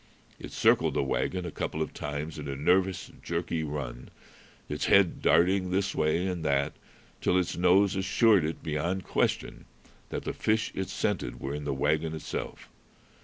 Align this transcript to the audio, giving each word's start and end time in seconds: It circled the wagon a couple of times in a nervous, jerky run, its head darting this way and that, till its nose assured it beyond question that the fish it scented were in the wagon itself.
It 0.39 0.51
circled 0.51 0.95
the 0.95 1.03
wagon 1.03 1.45
a 1.45 1.51
couple 1.51 1.79
of 1.79 1.93
times 1.93 2.39
in 2.39 2.47
a 2.47 2.55
nervous, 2.55 3.11
jerky 3.21 3.61
run, 3.63 4.09
its 4.67 4.85
head 4.85 5.21
darting 5.21 5.69
this 5.69 5.93
way 5.93 6.25
and 6.25 6.43
that, 6.43 6.73
till 7.21 7.37
its 7.37 7.55
nose 7.55 7.95
assured 7.95 8.43
it 8.43 8.63
beyond 8.63 9.03
question 9.03 9.65
that 10.09 10.23
the 10.23 10.33
fish 10.33 10.71
it 10.73 10.89
scented 10.89 11.39
were 11.39 11.53
in 11.53 11.65
the 11.65 11.71
wagon 11.75 12.15
itself. 12.15 12.67